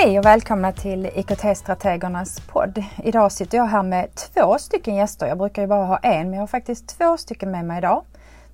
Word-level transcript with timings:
Hej 0.00 0.18
och 0.18 0.24
välkomna 0.24 0.72
till 0.72 1.06
IKT-strategernas 1.14 2.40
podd. 2.40 2.84
Idag 3.04 3.32
sitter 3.32 3.58
jag 3.58 3.64
här 3.64 3.82
med 3.82 4.14
två 4.14 4.58
stycken 4.58 4.94
gäster. 4.94 5.26
Jag 5.26 5.38
brukar 5.38 5.62
ju 5.62 5.68
bara 5.68 5.84
ha 5.84 5.96
en, 5.96 6.26
men 6.26 6.32
jag 6.32 6.40
har 6.40 6.46
faktiskt 6.46 6.98
två 6.98 7.16
stycken 7.16 7.50
med 7.50 7.64
mig 7.64 7.78
idag. 7.78 8.04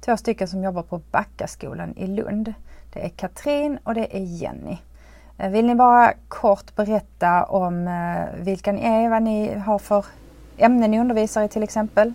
Två 0.01 0.17
stycken 0.17 0.49
som 0.49 0.65
jobbar 0.65 0.83
på 0.83 1.01
Backaskolan 1.11 1.97
i 1.97 2.07
Lund. 2.07 2.55
Det 2.93 3.05
är 3.05 3.09
Katrin 3.09 3.79
och 3.85 3.95
det 3.95 4.17
är 4.17 4.21
Jenny. 4.21 4.79
Eh, 5.39 5.51
vill 5.51 5.67
ni 5.67 5.75
bara 5.75 6.13
kort 6.29 6.77
berätta 6.77 7.45
om 7.45 7.89
eh, 7.89 8.45
vilka 8.45 8.73
ni 8.73 8.85
är, 8.85 9.09
vad 9.09 9.23
ni 9.23 9.59
har 9.59 9.79
för 9.79 10.07
ämnen 10.57 10.91
ni 10.91 11.01
undervisar 11.01 11.43
i 11.43 11.49
till 11.49 11.63
exempel? 11.63 12.13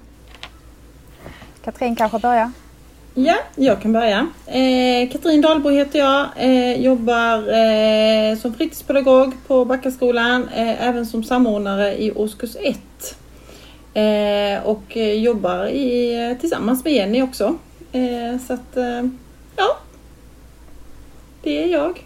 Katrin 1.63 1.95
kanske 1.95 2.19
börjar? 2.19 2.51
Ja, 3.21 3.37
jag 3.55 3.81
kan 3.81 3.93
börja. 3.93 4.27
Eh, 4.45 5.11
Katrin 5.11 5.41
Dahlbo 5.41 5.69
heter 5.69 5.99
jag. 5.99 6.27
Eh, 6.35 6.81
jobbar 6.81 7.37
eh, 7.37 8.37
som 8.37 8.53
fritidspedagog 8.53 9.33
på 9.47 9.65
Backaskolan. 9.65 10.49
Eh, 10.55 10.87
även 10.87 11.05
som 11.05 11.23
samordnare 11.23 12.01
i 12.01 12.11
årskurs 12.11 12.55
1. 12.55 12.77
Eh, 13.93 14.67
och 14.67 14.97
eh, 14.97 15.13
jobbar 15.13 15.65
i, 15.65 16.13
eh, 16.29 16.37
tillsammans 16.37 16.83
med 16.83 16.93
Jenny 16.93 17.21
också. 17.21 17.57
Eh, 17.91 18.39
så 18.47 18.53
att, 18.53 18.77
ja. 19.55 19.77
Det 21.43 21.63
är 21.63 21.67
jag. 21.67 22.05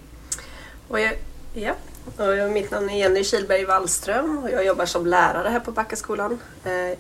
Och 0.88 1.00
jag 1.00 1.14
ja. 1.54 1.74
Och 2.18 2.52
mitt 2.52 2.72
namn 2.72 2.90
är 2.90 2.98
Jenny 2.98 3.24
Kilberg 3.24 3.66
Wallström 3.66 4.38
och 4.38 4.52
jag 4.52 4.66
jobbar 4.66 4.86
som 4.86 5.06
lärare 5.06 5.50
här 5.50 5.60
på 5.60 5.72
Backaskolan. 5.72 6.40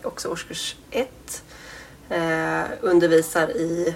också 0.03 0.29
årskurs 0.29 0.75
1 0.91 1.09
eh, 2.09 2.63
undervisar 2.81 3.49
i 3.49 3.95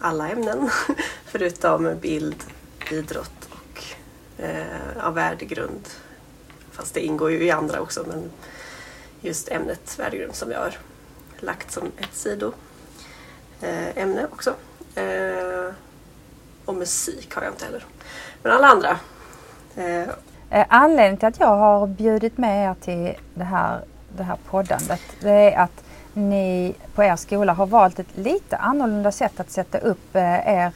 alla 0.00 0.28
ämnen 0.28 0.70
förutom 1.24 1.98
bild, 2.00 2.44
idrott 2.90 3.48
och 3.50 3.84
eh, 4.44 5.06
av 5.06 5.14
värdegrund. 5.14 5.88
Fast 6.70 6.94
det 6.94 7.00
ingår 7.00 7.30
ju 7.30 7.44
i 7.44 7.50
andra 7.50 7.80
också 7.80 8.04
men 8.08 8.30
just 9.20 9.48
ämnet 9.48 9.98
värdegrund 9.98 10.34
som 10.34 10.50
jag 10.50 10.58
har 10.58 10.74
lagt 11.38 11.70
som 11.72 11.92
ett 11.98 12.14
sidoämne 12.14 12.60
eh, 14.20 14.24
också. 14.32 14.54
Eh, 14.94 15.74
och 16.64 16.74
musik 16.74 17.34
har 17.34 17.42
jag 17.42 17.52
inte 17.52 17.64
heller. 17.64 17.84
Men 18.42 18.52
alla 18.52 18.66
andra. 18.66 18.98
Eh, 19.76 20.08
eh, 20.50 20.66
Anledningen 20.68 21.16
till 21.16 21.28
att 21.28 21.40
jag 21.40 21.56
har 21.56 21.86
bjudit 21.86 22.38
med 22.38 22.70
er 22.70 22.74
till 22.80 23.14
det 23.34 23.44
här, 23.44 23.80
det 24.16 24.22
här 24.22 24.38
poddandet 24.50 25.00
det 25.20 25.30
är 25.30 25.58
att 25.58 25.84
ni 26.14 26.74
på 26.94 27.04
er 27.04 27.16
skola 27.16 27.52
har 27.52 27.66
valt 27.66 27.98
ett 27.98 28.16
lite 28.16 28.56
annorlunda 28.56 29.12
sätt 29.12 29.40
att 29.40 29.50
sätta 29.50 29.78
upp 29.78 30.16
eh, 30.16 30.48
er 30.48 30.72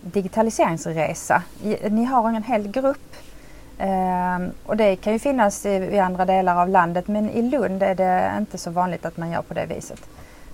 digitaliseringsresa. 0.00 1.42
Ni 1.90 2.04
har 2.04 2.28
en 2.28 2.42
hel 2.42 2.68
grupp 2.68 3.14
ehm, 3.78 4.50
och 4.66 4.76
det 4.76 4.96
kan 4.96 5.12
ju 5.12 5.18
finnas 5.18 5.66
i 5.66 5.98
andra 5.98 6.24
delar 6.24 6.62
av 6.62 6.68
landet 6.68 7.08
men 7.08 7.30
i 7.30 7.42
Lund 7.42 7.82
är 7.82 7.94
det 7.94 8.32
inte 8.38 8.58
så 8.58 8.70
vanligt 8.70 9.06
att 9.06 9.16
man 9.16 9.30
gör 9.30 9.42
på 9.42 9.54
det 9.54 9.66
viset. 9.66 10.00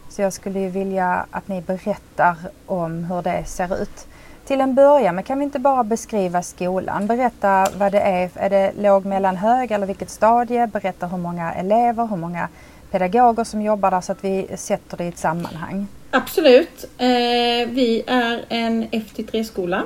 Så 0.08 0.22
jag 0.22 0.32
skulle 0.32 0.60
ju 0.60 0.68
vilja 0.68 1.26
att 1.30 1.48
ni 1.48 1.60
berättar 1.60 2.36
om 2.66 3.04
hur 3.04 3.22
det 3.22 3.44
ser 3.44 3.82
ut. 3.82 4.06
Till 4.44 4.60
en 4.60 4.74
början, 4.74 5.14
men 5.14 5.24
kan 5.24 5.38
vi 5.38 5.44
inte 5.44 5.58
bara 5.58 5.84
beskriva 5.84 6.42
skolan? 6.42 7.06
Berätta 7.06 7.66
vad 7.76 7.92
det 7.92 8.00
är. 8.00 8.30
Är 8.34 8.50
det 8.50 8.72
låg, 8.78 9.04
mellan, 9.04 9.36
hög 9.36 9.70
eller 9.70 9.86
vilket 9.86 10.10
stadie? 10.10 10.66
Berätta 10.66 11.06
hur 11.06 11.18
många 11.18 11.54
elever, 11.54 12.06
hur 12.06 12.16
många 12.16 12.48
pedagoger 12.94 13.44
som 13.44 13.62
jobbar 13.62 13.90
där 13.90 14.00
så 14.00 14.12
att 14.12 14.24
vi 14.24 14.46
sätter 14.56 14.96
det 14.96 15.04
i 15.04 15.08
ett 15.08 15.18
sammanhang? 15.18 15.86
Absolut. 16.10 16.84
Eh, 16.98 17.68
vi 17.68 18.02
är 18.06 18.44
en 18.48 18.84
FT3-skola. 18.88 19.82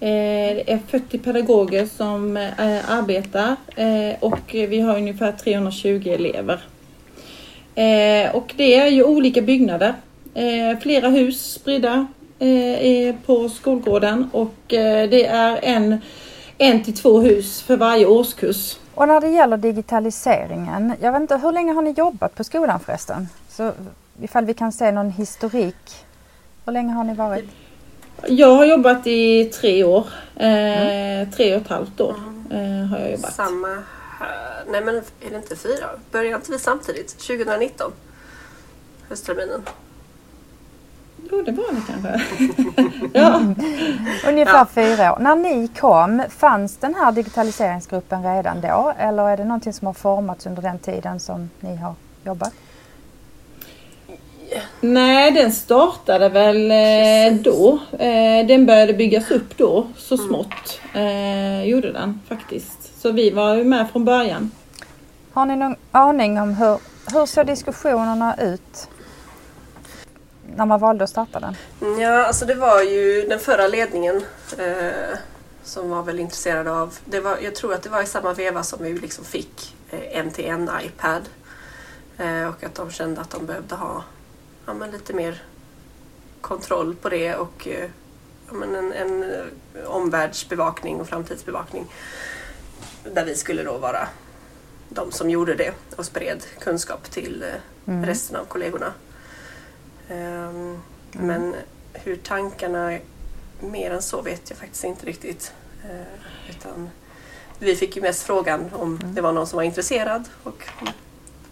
Eh, 0.00 0.08
det 0.56 0.72
är 0.72 0.78
40 0.88 1.18
pedagoger 1.18 1.86
som 1.86 2.36
eh, 2.36 2.90
arbetar 2.90 3.56
eh, 3.76 4.14
och 4.20 4.40
vi 4.52 4.80
har 4.80 4.96
ungefär 4.96 5.32
320 5.32 6.02
elever. 6.06 6.60
Eh, 7.74 8.34
och 8.34 8.52
det 8.56 8.74
är 8.74 8.86
ju 8.86 9.04
olika 9.04 9.42
byggnader. 9.42 9.94
Eh, 10.34 10.78
flera 10.80 11.08
hus 11.08 11.52
spridda 11.52 12.06
eh, 12.38 13.14
på 13.26 13.48
skolgården 13.48 14.30
och 14.32 14.74
eh, 14.74 15.10
det 15.10 15.26
är 15.26 15.58
en, 15.62 16.00
en 16.60 16.84
till 16.84 16.96
två 16.96 17.20
hus 17.20 17.62
för 17.62 17.76
varje 17.76 18.06
årskurs. 18.06 18.78
Och 18.94 19.08
när 19.08 19.20
det 19.20 19.28
gäller 19.28 19.56
digitaliseringen, 19.56 20.94
jag 21.00 21.12
vet 21.12 21.20
inte, 21.20 21.36
hur 21.36 21.52
länge 21.52 21.72
har 21.72 21.82
ni 21.82 21.90
jobbat 21.90 22.34
på 22.34 22.44
skolan 22.44 22.80
förresten? 22.80 23.28
Så 23.48 23.72
ifall 24.22 24.44
vi 24.44 24.54
kan 24.54 24.72
se 24.72 24.92
någon 24.92 25.10
historik. 25.10 26.04
Hur 26.64 26.72
länge 26.72 26.92
har 26.92 27.04
ni 27.04 27.14
varit? 27.14 27.44
Jag 28.26 28.54
har 28.54 28.64
jobbat 28.64 29.06
i 29.06 29.44
tre 29.44 29.84
år. 29.84 30.06
Eh, 30.36 30.48
mm. 30.48 31.30
Tre 31.30 31.56
och 31.56 31.62
ett 31.62 31.68
halvt 31.68 32.00
år 32.00 32.14
eh, 32.50 32.86
har 32.86 32.98
jag 32.98 33.10
jobbat. 33.10 33.34
Samma 33.34 33.82
Nej 34.70 34.80
men 34.84 34.96
är 34.96 35.30
det 35.30 35.36
inte 35.36 35.56
fyra? 35.56 35.86
Började 36.10 36.36
inte 36.36 36.52
vi 36.52 36.58
samtidigt? 36.58 37.08
2019? 37.18 37.92
Höstterminen? 39.08 39.62
Jo, 41.30 41.42
det 41.42 41.52
var 41.52 41.64
det 41.72 41.82
kanske. 41.86 42.20
ja. 43.18 43.40
Ungefär 44.28 44.58
ja. 44.58 44.66
fyra 44.74 45.12
år. 45.12 45.18
När 45.18 45.36
ni 45.36 45.68
kom, 45.68 46.22
fanns 46.28 46.76
den 46.76 46.94
här 46.94 47.12
digitaliseringsgruppen 47.12 48.34
redan 48.34 48.60
då? 48.60 48.92
Eller 48.98 49.28
är 49.28 49.36
det 49.36 49.44
någonting 49.44 49.72
som 49.72 49.86
har 49.86 49.94
formats 49.94 50.46
under 50.46 50.62
den 50.62 50.78
tiden 50.78 51.20
som 51.20 51.50
ni 51.60 51.76
har 51.76 51.94
jobbat? 52.24 52.52
Nej, 54.80 55.30
den 55.30 55.52
startade 55.52 56.28
väl 56.28 56.70
eh, 56.70 57.42
då. 57.42 57.78
Eh, 57.98 58.46
den 58.46 58.66
började 58.66 58.92
byggas 58.92 59.30
upp 59.30 59.56
då, 59.56 59.86
så 59.96 60.14
mm. 60.14 60.26
smått. 60.26 60.80
Eh, 60.94 61.64
gjorde 61.64 61.92
den 61.92 62.20
faktiskt. 62.28 63.00
Så 63.02 63.12
vi 63.12 63.30
var 63.30 63.54
ju 63.54 63.64
med 63.64 63.90
från 63.90 64.04
början. 64.04 64.50
Har 65.32 65.46
ni 65.46 65.56
någon 65.56 65.76
aning 65.90 66.40
om 66.40 66.54
hur, 66.54 66.78
hur 67.12 67.26
såg 67.26 67.46
diskussionerna 67.46 68.36
ut 68.40 68.88
när 70.56 70.66
man 70.66 70.80
valde 70.80 71.04
att 71.04 71.10
starta 71.10 71.40
den? 71.40 71.56
Ja, 72.00 72.26
alltså 72.26 72.46
det 72.46 72.54
var 72.54 72.82
ju 72.82 73.26
den 73.28 73.38
förra 73.38 73.66
ledningen 73.66 74.22
eh, 74.58 75.18
som 75.62 75.90
var 75.90 76.02
väl 76.02 76.20
intresserad 76.20 76.68
av, 76.68 76.94
det 77.04 77.20
var, 77.20 77.38
jag 77.42 77.54
tror 77.54 77.74
att 77.74 77.82
det 77.82 77.88
var 77.88 78.02
i 78.02 78.06
samma 78.06 78.32
veva 78.32 78.62
som 78.62 78.84
vi 78.84 78.92
liksom 78.92 79.24
fick 79.24 79.76
eh, 79.90 80.18
en 80.18 80.30
till 80.30 80.44
en 80.44 80.70
iPad 80.84 81.22
eh, 82.18 82.48
och 82.48 82.64
att 82.64 82.74
de 82.74 82.90
kände 82.90 83.20
att 83.20 83.30
de 83.30 83.46
behövde 83.46 83.74
ha 83.74 84.04
ja, 84.66 84.74
men 84.74 84.90
lite 84.90 85.12
mer 85.12 85.42
kontroll 86.40 86.94
på 86.94 87.08
det 87.08 87.34
och 87.34 87.68
eh, 87.68 87.90
ja, 88.46 88.52
men 88.52 88.74
en, 88.74 88.92
en 88.92 89.22
eh, 89.22 89.84
omvärldsbevakning 89.86 91.00
och 91.00 91.08
framtidsbevakning 91.08 91.86
där 93.14 93.24
vi 93.24 93.34
skulle 93.34 93.62
då 93.62 93.78
vara 93.78 94.08
de 94.88 95.12
som 95.12 95.30
gjorde 95.30 95.54
det 95.54 95.72
och 95.96 96.06
spred 96.06 96.42
kunskap 96.58 97.10
till 97.10 97.42
eh, 97.42 97.92
mm. 97.92 98.06
resten 98.06 98.36
av 98.36 98.44
kollegorna. 98.44 98.92
Um, 100.10 100.16
mm. 100.16 100.80
Men 101.12 101.54
hur 101.92 102.16
tankarna 102.16 102.98
mer 103.60 103.90
än 103.90 104.02
så 104.02 104.22
vet 104.22 104.50
jag 104.50 104.58
faktiskt 104.58 104.84
inte 104.84 105.06
riktigt. 105.06 105.52
Uh, 105.84 106.50
utan 106.50 106.90
vi 107.58 107.76
fick 107.76 107.96
ju 107.96 108.02
mest 108.02 108.22
frågan 108.22 108.70
om 108.72 108.96
mm. 109.02 109.14
det 109.14 109.20
var 109.20 109.32
någon 109.32 109.46
som 109.46 109.56
var 109.56 109.64
intresserad 109.64 110.24
och 110.42 110.68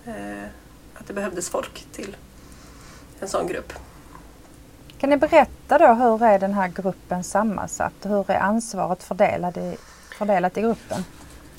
uh, 0.07 0.45
att 0.95 1.07
det 1.07 1.13
behövdes 1.13 1.51
folk 1.51 1.87
till 1.93 2.17
en 3.21 3.29
sån 3.29 3.47
grupp. 3.47 3.73
Kan 4.99 5.11
ni 5.11 5.17
berätta 5.17 5.79
då 5.79 5.87
hur 5.87 6.25
är 6.25 6.39
den 6.39 6.55
här 6.55 6.69
gruppen 6.69 7.25
sammansatt? 7.25 7.95
Hur 8.03 8.31
är 8.31 8.39
ansvaret 8.39 9.03
fördelat 9.03 9.57
i, 9.57 9.77
fördelat 10.19 10.59
i 10.59 10.61
gruppen? 10.61 11.05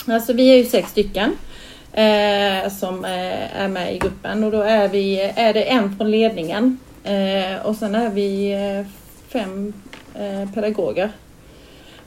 Alltså 0.08 0.34
vi 0.34 0.50
är 0.52 0.58
ju 0.58 0.66
sex 0.66 0.90
stycken 0.90 1.38
eh, 1.92 2.70
som 2.70 3.06
eh, 3.06 3.62
är 3.62 3.68
med 3.68 3.96
i 3.96 4.00
gruppen 4.00 4.44
och 4.44 4.52
då 4.52 4.62
är, 4.62 4.88
vi, 4.88 5.20
är 5.36 5.54
det 5.54 5.64
en 5.64 5.98
från 5.98 6.12
ledningen 6.12 6.78
Eh, 6.89 6.89
Eh, 7.04 7.66
och 7.66 7.76
sen 7.76 7.96
är 7.96 8.10
vi 8.10 8.52
eh, 8.52 8.88
fem 9.30 9.74
eh, 10.16 10.52
pedagoger. 10.54 11.12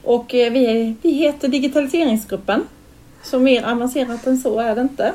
Och 0.05 0.35
eh, 0.35 0.53
vi, 0.53 0.95
vi 1.03 1.13
heter 1.13 1.49
digitaliseringsgruppen. 1.49 2.65
Så 3.23 3.39
mer 3.39 3.65
avancerat 3.65 4.27
än 4.27 4.39
så 4.39 4.61
är 4.61 4.75
det 4.75 4.81
inte. 4.81 5.13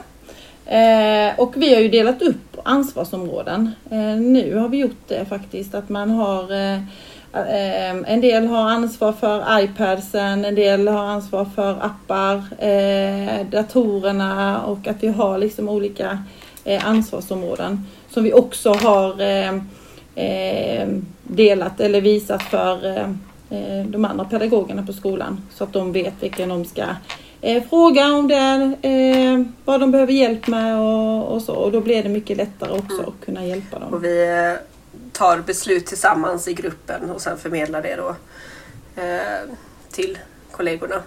Eh, 0.67 1.39
och 1.39 1.53
vi 1.57 1.73
har 1.73 1.81
ju 1.81 1.89
delat 1.89 2.21
upp 2.21 2.57
ansvarsområden. 2.63 3.71
Eh, 3.91 4.15
nu 4.15 4.55
har 4.55 4.69
vi 4.69 4.77
gjort 4.77 5.07
det 5.07 5.25
faktiskt 5.25 5.75
att 5.75 5.89
man 5.89 6.09
har 6.09 6.51
eh, 6.51 6.79
en 8.05 8.21
del 8.21 8.47
har 8.47 8.69
ansvar 8.69 9.11
för 9.11 9.59
iPadsen, 9.59 10.45
en 10.45 10.55
del 10.55 10.87
har 10.87 11.03
ansvar 11.03 11.45
för 11.45 11.71
appar, 11.71 12.43
datorerna 13.51 14.61
och 14.63 14.87
att 14.87 15.03
vi 15.03 15.07
har 15.07 15.37
liksom 15.37 15.69
olika 15.69 16.23
ansvarsområden 16.83 17.85
som 18.09 18.23
vi 18.23 18.33
också 18.33 18.73
har 18.73 19.21
eh, 19.21 19.53
eh, 20.15 20.87
delat 21.23 21.79
eller 21.79 22.01
visat 22.01 22.43
för 22.43 22.97
eh, 22.97 23.85
de 23.85 24.05
andra 24.05 24.25
pedagogerna 24.25 24.85
på 24.85 24.93
skolan 24.93 25.41
så 25.53 25.63
att 25.63 25.73
de 25.73 25.91
vet 25.91 26.13
vilken 26.19 26.49
de 26.49 26.65
ska 26.65 26.85
fråga 27.69 28.05
om 28.05 28.27
det, 28.27 29.45
vad 29.65 29.79
de 29.79 29.91
behöver 29.91 30.13
hjälp 30.13 30.47
med 30.47 30.79
och, 30.79 31.33
och, 31.33 31.41
så. 31.41 31.53
Och 31.53 31.71
då 31.71 31.81
blir 31.81 32.03
det 32.03 32.09
mycket 32.09 32.37
lättare 32.37 32.71
också 32.71 32.93
mm. 32.93 33.05
att 33.05 33.25
kunna 33.25 33.45
hjälpa 33.45 33.79
dem. 33.79 33.93
Och 33.93 34.03
vi 34.03 34.27
tar 35.11 35.39
beslut 35.39 35.85
tillsammans 35.85 36.47
i 36.47 36.53
gruppen 36.53 37.09
och 37.09 37.21
sen 37.21 37.37
förmedlar 37.37 37.81
det 37.81 37.95
då 37.95 38.15
eh, 39.01 39.49
till 39.91 40.17
kollegorna 40.51 41.01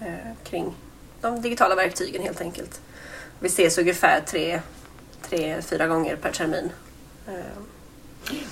eh, 0.00 0.32
kring 0.44 0.74
de 1.20 1.42
digitala 1.42 1.74
verktygen 1.74 2.22
helt 2.22 2.40
enkelt. 2.40 2.80
Vi 3.40 3.46
ses 3.46 3.78
ungefär 3.78 4.20
tre, 4.20 4.60
tre 5.28 5.62
fyra 5.62 5.86
gånger 5.86 6.16
per 6.16 6.32
termin. 6.32 6.70
Eh, 7.28 7.32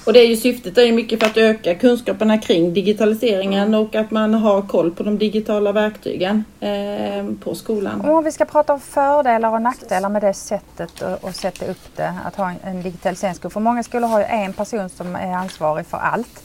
och 0.05 0.12
det 0.12 0.21
är 0.21 0.26
ju 0.26 0.37
syftet 0.37 0.79
är 0.79 0.82
ju 0.82 0.93
mycket 0.93 1.21
för 1.21 1.26
att 1.26 1.37
öka 1.37 1.75
kunskaperna 1.75 2.38
kring 2.38 2.75
digitaliseringen 2.75 3.69
mm. 3.69 3.81
och 3.81 3.94
att 3.94 4.11
man 4.11 4.35
har 4.35 4.62
koll 4.62 4.91
på 4.91 5.03
de 5.03 5.19
digitala 5.19 5.73
verktygen 5.73 6.44
eh, 6.61 7.26
på 7.41 7.55
skolan. 7.55 8.00
Om 8.00 8.25
vi 8.25 8.32
ska 8.32 8.44
prata 8.44 8.73
om 8.73 8.81
fördelar 8.81 9.53
och 9.53 9.62
nackdelar 9.62 10.09
med 10.09 10.23
det 10.23 10.35
sättet 10.35 11.03
att 11.03 11.37
sätta 11.37 11.67
upp 11.67 11.97
det, 11.97 12.15
att 12.25 12.37
ha 12.37 12.50
en, 12.50 12.56
en 12.62 12.82
digitaliseringsgrupp. 12.82 13.53
För 13.53 13.61
många 13.61 13.82
skolor 13.82 14.09
har 14.09 14.19
ju 14.19 14.25
en 14.25 14.53
person 14.53 14.88
som 14.88 15.17
är 15.17 15.32
ansvarig 15.32 15.87
för 15.87 15.99
allt. 15.99 16.43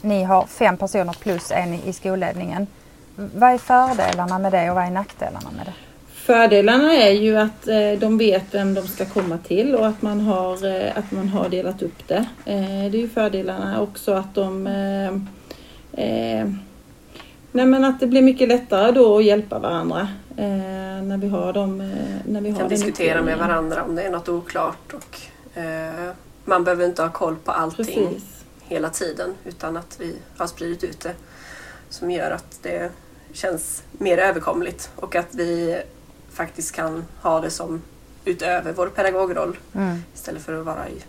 Ni 0.00 0.24
har 0.24 0.46
fem 0.46 0.76
personer 0.76 1.12
plus 1.12 1.50
en 1.50 1.74
i 1.74 1.92
skolledningen. 1.92 2.66
Vad 3.16 3.50
är 3.50 3.58
fördelarna 3.58 4.38
med 4.38 4.52
det 4.52 4.70
och 4.70 4.76
vad 4.76 4.84
är 4.84 4.90
nackdelarna 4.90 5.50
med 5.56 5.66
det? 5.66 5.85
Fördelarna 6.26 6.94
är 6.94 7.12
ju 7.12 7.36
att 7.36 7.68
eh, 7.68 7.92
de 7.98 8.18
vet 8.18 8.44
vem 8.54 8.74
de 8.74 8.88
ska 8.88 9.04
komma 9.04 9.38
till 9.38 9.74
och 9.74 9.86
att 9.86 10.02
man 10.02 10.20
har, 10.20 10.66
eh, 10.66 10.98
att 10.98 11.12
man 11.12 11.28
har 11.28 11.48
delat 11.48 11.82
upp 11.82 12.08
det. 12.08 12.26
Eh, 12.44 12.90
det 12.90 12.98
är 12.98 13.00
ju 13.00 13.08
fördelarna 13.08 13.80
också 13.80 14.12
att 14.12 14.34
de 14.34 14.62
Nej 17.52 17.66
men 17.66 17.84
att 17.84 18.00
det 18.00 18.06
blir 18.06 18.22
mycket 18.22 18.48
lättare 18.48 18.92
då 18.92 19.18
att 19.18 19.24
hjälpa 19.24 19.58
varandra 19.58 20.08
när 21.02 21.18
vi 21.18 21.28
har 21.28 21.52
dem. 21.52 21.92
När 22.24 22.40
vi 22.40 22.50
har 22.50 22.60
kan 22.60 22.68
diskutera 22.68 23.22
med 23.22 23.38
varandra 23.38 23.84
om 23.84 23.94
det 23.94 24.02
är 24.02 24.10
något 24.10 24.28
oklart 24.28 24.92
och 24.92 25.20
man 26.44 26.64
behöver 26.64 26.84
inte 26.84 27.02
ha 27.02 27.10
koll 27.10 27.36
på 27.44 27.52
allting 27.52 28.08
Precis. 28.08 28.44
hela 28.60 28.90
tiden 28.90 29.34
utan 29.44 29.76
att 29.76 29.96
vi 30.00 30.16
har 30.36 30.46
spridit 30.46 30.84
ut 30.84 31.00
det 31.00 31.14
som 31.88 32.10
gör 32.10 32.30
att 32.30 32.58
det 32.62 32.90
känns 33.32 33.82
mer 33.92 34.18
överkomligt 34.18 34.90
och 34.96 35.16
att 35.16 35.34
vi 35.34 35.82
faktiskt 36.36 36.72
kan 36.72 37.04
ha 37.22 37.40
det 37.40 37.50
som 37.50 37.82
utöver 38.24 38.72
vår 38.72 38.88
pedagogroll 38.88 39.58
mm. 39.74 40.02
istället 40.14 40.42
för 40.42 40.60
att 40.60 40.66
vara 40.66 40.88
i 40.88 41.04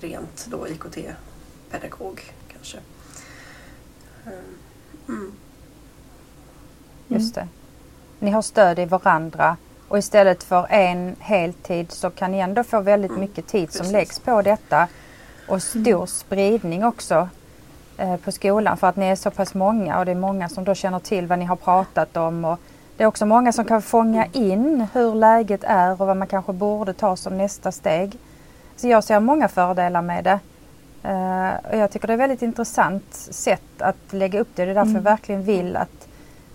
rent 0.00 0.46
då 0.50 0.68
IKT-pedagog 0.68 2.32
kanske. 2.52 2.78
Mm. 4.26 4.38
mm. 5.08 5.32
Just 7.08 7.34
det. 7.34 7.48
Ni 8.18 8.30
har 8.30 8.42
stöd 8.42 8.78
i 8.78 8.84
varandra 8.84 9.56
och 9.88 9.98
istället 9.98 10.42
för 10.42 10.66
en 10.70 11.16
heltid 11.18 11.92
så 11.92 12.10
kan 12.10 12.32
ni 12.32 12.38
ändå 12.38 12.64
få 12.64 12.80
väldigt 12.80 13.10
mm. 13.10 13.20
mycket 13.20 13.46
tid 13.46 13.72
som 13.72 13.86
läggs 13.86 14.18
på 14.18 14.42
detta 14.42 14.88
och 15.48 15.62
stor 15.62 16.06
spridning 16.06 16.84
också 16.84 17.28
eh, 17.96 18.16
på 18.16 18.32
skolan 18.32 18.76
för 18.76 18.86
att 18.86 18.96
ni 18.96 19.06
är 19.06 19.16
så 19.16 19.30
pass 19.30 19.54
många 19.54 19.98
och 19.98 20.04
det 20.04 20.10
är 20.10 20.16
många 20.16 20.48
som 20.48 20.64
då 20.64 20.74
känner 20.74 20.98
till 20.98 21.26
vad 21.26 21.38
ni 21.38 21.44
har 21.44 21.56
pratat 21.56 22.16
om 22.16 22.44
och 22.44 22.60
det 23.00 23.04
är 23.04 23.08
också 23.08 23.26
många 23.26 23.52
som 23.52 23.64
kan 23.64 23.82
fånga 23.82 24.26
in 24.32 24.86
hur 24.92 25.14
läget 25.14 25.64
är 25.64 25.92
och 25.92 25.98
vad 25.98 26.16
man 26.16 26.28
kanske 26.28 26.52
borde 26.52 26.92
ta 26.92 27.16
som 27.16 27.38
nästa 27.38 27.72
steg. 27.72 28.18
Så 28.76 28.88
jag 28.88 29.04
ser 29.04 29.20
många 29.20 29.48
fördelar 29.48 30.02
med 30.02 30.24
det. 30.24 30.40
Uh, 31.08 31.70
och 31.70 31.78
jag 31.78 31.90
tycker 31.90 32.06
det 32.06 32.12
är 32.12 32.14
ett 32.14 32.20
väldigt 32.20 32.42
intressant 32.42 33.14
sätt 33.14 33.62
att 33.82 33.96
lägga 34.10 34.40
upp 34.40 34.48
det. 34.54 34.64
Det 34.64 34.70
är 34.70 34.74
därför 34.74 34.90
mm. 34.90 34.96
jag 34.96 35.02
verkligen 35.02 35.42
vill 35.42 35.76
att, 35.76 36.08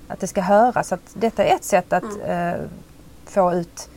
att 0.08 0.20
det 0.20 0.28
ska 0.28 0.42
höras. 0.42 0.92
Att 0.92 1.14
detta 1.14 1.46
är 1.46 1.56
ett 1.56 1.64
sätt 1.64 1.94
att 1.94 2.04
uh, 2.04 2.66
få 3.26 3.54
ut 3.54 3.90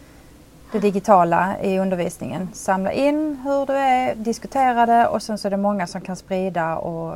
det 0.73 0.79
digitala 0.79 1.55
i 1.63 1.79
undervisningen. 1.79 2.49
Samla 2.53 2.93
in 2.93 3.41
hur 3.45 3.67
det 3.67 3.79
är, 3.79 4.15
diskutera 4.15 4.87
det 4.87 5.07
och 5.07 5.23
sen 5.23 5.39
så 5.39 5.49
är 5.49 5.51
det 5.51 5.57
många 5.57 5.87
som 5.87 6.01
kan 6.01 6.17
sprida 6.17 6.77
och 6.77 7.15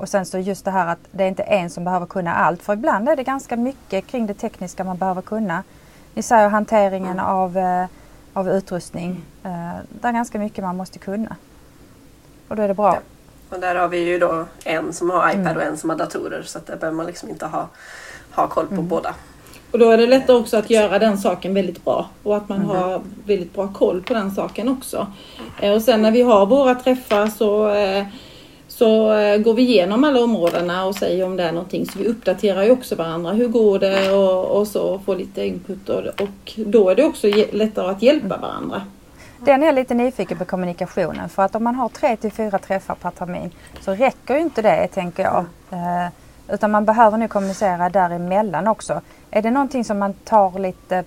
och 0.00 0.08
sen 0.08 0.26
så 0.26 0.38
just 0.38 0.64
det 0.64 0.70
här 0.70 0.86
att 0.86 0.98
det 1.10 1.24
är 1.24 1.28
inte 1.28 1.42
en 1.42 1.70
som 1.70 1.84
behöver 1.84 2.06
kunna 2.06 2.34
allt. 2.34 2.62
För 2.62 2.72
ibland 2.72 3.08
är 3.08 3.16
det 3.16 3.22
ganska 3.22 3.56
mycket 3.56 4.06
kring 4.06 4.26
det 4.26 4.34
tekniska 4.34 4.84
man 4.84 4.96
behöver 4.96 5.22
kunna. 5.22 5.62
Ni 6.14 6.22
säger 6.22 6.48
hanteringen 6.48 7.12
mm. 7.12 7.24
av, 7.24 7.58
eh, 7.58 7.86
av 8.32 8.50
utrustning. 8.50 9.24
Eh, 9.44 9.50
det 9.88 10.08
är 10.08 10.12
ganska 10.12 10.38
mycket 10.38 10.64
man 10.64 10.76
måste 10.76 10.98
kunna. 10.98 11.36
Och 12.48 12.56
då 12.56 12.62
är 12.62 12.68
det 12.68 12.74
bra. 12.74 12.94
Ja. 12.94 13.00
Och 13.56 13.60
där 13.60 13.74
har 13.74 13.88
vi 13.88 13.98
ju 13.98 14.18
då 14.18 14.44
en 14.64 14.92
som 14.92 15.10
har 15.10 15.30
iPad 15.30 15.40
mm. 15.40 15.56
och 15.56 15.62
en 15.62 15.76
som 15.76 15.90
har 15.90 15.96
datorer 15.96 16.42
så 16.42 16.58
att 16.58 16.66
där 16.66 16.76
behöver 16.76 16.96
man 16.96 17.06
liksom 17.06 17.28
inte 17.28 17.46
ha, 17.46 17.68
ha 18.30 18.48
koll 18.48 18.66
på 18.66 18.74
mm. 18.74 18.88
båda. 18.88 19.14
Och 19.70 19.78
då 19.78 19.90
är 19.90 19.98
det 19.98 20.06
lättare 20.06 20.36
också 20.36 20.56
att 20.56 20.70
göra 20.70 20.98
den 20.98 21.18
saken 21.18 21.54
väldigt 21.54 21.84
bra 21.84 22.08
och 22.22 22.36
att 22.36 22.48
man 22.48 22.58
mm. 22.62 22.68
har 22.68 23.02
väldigt 23.24 23.54
bra 23.54 23.68
koll 23.68 24.02
på 24.02 24.14
den 24.14 24.30
saken 24.30 24.68
också. 24.68 25.06
Eh, 25.60 25.72
och 25.72 25.82
sen 25.82 26.02
när 26.02 26.10
vi 26.10 26.22
har 26.22 26.46
våra 26.46 26.74
träffar 26.74 27.26
så 27.26 27.68
eh, 27.68 28.06
så 28.80 29.12
eh, 29.12 29.38
går 29.38 29.54
vi 29.54 29.62
igenom 29.62 30.04
alla 30.04 30.20
områdena 30.20 30.84
och 30.84 30.94
säger 30.94 31.24
om 31.24 31.36
det 31.36 31.42
är 31.42 31.52
någonting. 31.52 31.86
Så 31.86 31.98
vi 31.98 32.06
uppdaterar 32.06 32.62
ju 32.62 32.70
också 32.70 32.94
varandra. 32.94 33.32
Hur 33.32 33.48
går 33.48 33.78
det? 33.78 34.12
Och, 34.12 34.60
och 34.60 34.66
så 34.66 34.98
får 34.98 35.16
lite 35.16 35.46
input. 35.46 35.88
Och, 35.88 36.02
och 36.20 36.52
då 36.56 36.88
är 36.88 36.94
det 36.94 37.04
också 37.04 37.26
lättare 37.52 37.90
att 37.90 38.02
hjälpa 38.02 38.36
varandra. 38.36 38.82
Den 39.38 39.62
är 39.62 39.72
lite 39.72 39.94
nyfiken 39.94 40.38
på 40.38 40.44
kommunikationen. 40.44 41.28
För 41.28 41.42
att 41.42 41.54
om 41.54 41.64
man 41.64 41.74
har 41.74 41.88
tre 41.88 42.16
till 42.16 42.32
fyra 42.32 42.58
träffar 42.58 42.94
per 42.94 43.10
termin 43.10 43.50
så 43.80 43.94
räcker 43.94 44.34
ju 44.34 44.40
inte 44.40 44.62
det 44.62 44.88
tänker 44.88 45.22
jag. 45.22 45.44
Eh, 45.70 46.08
utan 46.48 46.70
man 46.70 46.84
behöver 46.84 47.18
nu 47.18 47.28
kommunicera 47.28 47.88
däremellan 47.88 48.68
också. 48.68 49.00
Är 49.30 49.42
det 49.42 49.50
någonting 49.50 49.84
som 49.84 49.98
man 49.98 50.12
tar 50.12 50.58
lite 50.58 51.04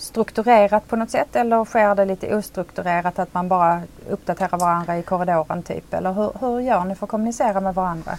strukturerat 0.00 0.88
på 0.88 0.96
något 0.96 1.10
sätt 1.10 1.36
eller 1.36 1.64
sker 1.64 1.94
det 1.94 2.04
lite 2.04 2.36
ostrukturerat 2.36 3.18
att 3.18 3.34
man 3.34 3.48
bara 3.48 3.82
uppdaterar 4.10 4.58
varandra 4.58 4.98
i 4.98 5.02
korridoren 5.02 5.62
typ? 5.62 5.94
Eller 5.94 6.12
hur, 6.12 6.32
hur 6.40 6.60
gör 6.60 6.84
ni 6.84 6.94
för 6.94 7.06
att 7.06 7.10
kommunicera 7.10 7.60
med 7.60 7.74
varandra? 7.74 8.18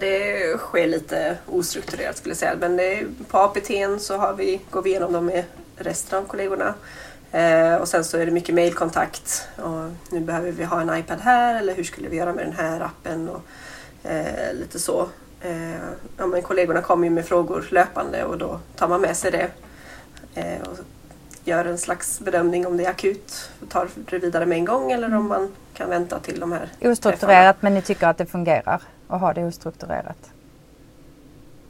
Det 0.00 0.58
sker 0.58 0.86
lite 0.86 1.36
ostrukturerat 1.46 2.16
skulle 2.16 2.30
jag 2.30 2.38
säga. 2.38 2.54
Men 2.60 2.76
det, 2.76 3.04
på 3.28 3.38
APT 3.38 3.70
så 3.98 4.16
har 4.16 4.32
vi, 4.32 4.60
går 4.70 4.82
vi 4.82 4.90
igenom 4.90 5.12
dem 5.12 5.26
med 5.26 5.44
resten 5.76 6.18
av 6.18 6.26
kollegorna. 6.26 6.74
Eh, 7.32 7.74
och 7.74 7.88
sen 7.88 8.04
så 8.04 8.18
är 8.18 8.26
det 8.26 8.32
mycket 8.32 8.54
mailkontakt. 8.54 9.48
Och 9.56 9.90
nu 10.10 10.20
behöver 10.20 10.50
vi 10.50 10.64
ha 10.64 10.80
en 10.80 10.98
iPad 10.98 11.20
här 11.20 11.58
eller 11.58 11.74
hur 11.74 11.84
skulle 11.84 12.08
vi 12.08 12.16
göra 12.16 12.32
med 12.32 12.46
den 12.46 12.56
här 12.56 12.80
appen? 12.80 13.28
Och, 13.28 13.42
eh, 14.10 14.54
lite 14.54 14.78
så. 14.78 15.08
Eh, 15.40 15.74
ja, 16.16 16.26
men 16.26 16.42
kollegorna 16.42 16.80
kommer 16.80 17.04
ju 17.04 17.10
med 17.10 17.24
frågor 17.24 17.68
löpande 17.70 18.24
och 18.24 18.38
då 18.38 18.60
tar 18.76 18.88
man 18.88 19.00
med 19.00 19.16
sig 19.16 19.30
det. 19.30 19.50
Eh, 20.34 20.60
och 20.60 20.78
gör 21.44 21.64
en 21.64 21.78
slags 21.78 22.20
bedömning 22.20 22.66
om 22.66 22.76
det 22.76 22.84
är 22.84 22.90
akut 22.90 23.50
och 23.62 23.68
tar 23.68 23.88
det 24.10 24.18
vidare 24.18 24.46
med 24.46 24.58
en 24.58 24.64
gång 24.64 24.92
eller 24.92 25.14
om 25.16 25.28
man 25.28 25.48
kan 25.74 25.90
vänta 25.90 26.18
till 26.18 26.40
de 26.40 26.52
här 26.52 26.68
Ostrukturerat 26.80 27.20
träffarna. 27.20 27.54
men 27.60 27.74
ni 27.74 27.82
tycker 27.82 28.06
att 28.06 28.18
det 28.18 28.26
fungerar 28.26 28.82
att 29.08 29.20
ha 29.20 29.32
det 29.32 29.44
ostrukturerat? 29.44 30.30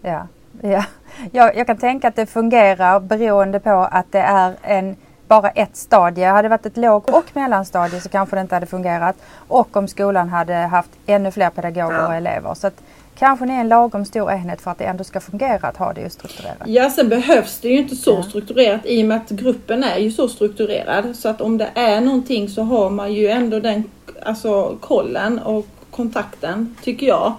Ja, 0.02 0.26
ja. 0.60 0.84
Jag, 1.32 1.56
jag 1.56 1.66
kan 1.66 1.76
tänka 1.76 2.08
att 2.08 2.16
det 2.16 2.26
fungerar 2.26 3.00
beroende 3.00 3.60
på 3.60 3.70
att 3.70 4.12
det 4.12 4.20
är 4.20 4.56
en 4.62 4.96
bara 5.28 5.50
ett 5.50 5.76
stadie. 5.76 6.26
Hade 6.26 6.42
det 6.42 6.48
varit 6.48 6.66
ett 6.66 6.76
låg 6.76 7.08
och 7.08 7.24
mellanstadie 7.32 8.00
så 8.00 8.08
kanske 8.08 8.36
det 8.36 8.40
inte 8.40 8.54
hade 8.54 8.66
fungerat. 8.66 9.16
Och 9.48 9.76
om 9.76 9.88
skolan 9.88 10.28
hade 10.28 10.54
haft 10.54 10.90
ännu 11.06 11.30
fler 11.30 11.50
pedagoger 11.50 11.98
ja. 11.98 12.06
och 12.06 12.14
elever. 12.14 12.54
Så 12.54 12.66
att 12.66 12.82
kanske 13.18 13.46
ni 13.46 13.52
är 13.52 13.60
en 13.60 13.68
lagom 13.68 14.04
stor 14.04 14.30
enhet 14.30 14.60
för 14.60 14.70
att 14.70 14.78
det 14.78 14.84
ändå 14.84 15.04
ska 15.04 15.20
fungera 15.20 15.68
att 15.68 15.76
ha 15.76 15.92
det 15.92 16.10
strukturerat. 16.10 16.62
Ja, 16.66 16.90
sen 16.90 17.08
behövs 17.08 17.60
det 17.60 17.68
ju 17.68 17.78
inte 17.78 17.96
så 17.96 18.10
ja. 18.10 18.22
strukturerat 18.22 18.80
i 18.84 19.02
och 19.02 19.06
med 19.06 19.16
att 19.16 19.30
gruppen 19.30 19.84
är 19.84 19.98
ju 19.98 20.10
så 20.10 20.28
strukturerad. 20.28 21.16
Så 21.16 21.28
att 21.28 21.40
om 21.40 21.58
det 21.58 21.68
är 21.74 22.00
någonting 22.00 22.48
så 22.48 22.62
har 22.62 22.90
man 22.90 23.12
ju 23.12 23.28
ändå 23.28 23.60
den 23.60 23.84
alltså, 24.22 24.76
kollen 24.80 25.38
och 25.38 25.66
kontakten, 25.90 26.76
tycker 26.82 27.06
jag. 27.06 27.32